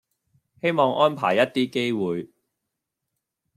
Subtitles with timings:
[0.63, 2.31] 希望安排一啲機會